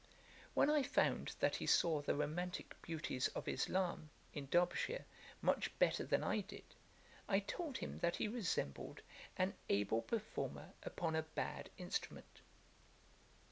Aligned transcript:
When 0.55 0.67
I 0.71 0.81
found 0.81 1.35
that 1.41 1.57
he 1.57 1.67
saw 1.67 2.01
the 2.01 2.15
romantick 2.15 2.73
beauties 2.81 3.27
of 3.35 3.47
Islam, 3.47 4.09
in 4.33 4.47
Derbyshire, 4.49 5.05
much 5.43 5.77
better 5.77 6.03
than 6.03 6.23
I 6.23 6.39
did, 6.41 6.63
I 7.29 7.39
told 7.39 7.77
him 7.77 7.99
that 7.99 8.15
he 8.15 8.27
resembled 8.27 9.01
an 9.37 9.53
able 9.69 10.01
performer 10.01 10.73
upon 10.81 11.15
a 11.15 11.21
bad 11.21 11.69
instrument. 11.77 12.39